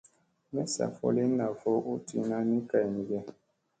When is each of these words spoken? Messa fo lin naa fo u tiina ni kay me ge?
Messa 0.53 0.85
fo 0.95 1.07
lin 1.15 1.31
naa 1.39 1.53
fo 1.61 1.71
u 1.91 1.93
tiina 2.05 2.37
ni 2.49 2.59
kay 2.69 2.85
me 2.93 3.01
ge? 3.09 3.19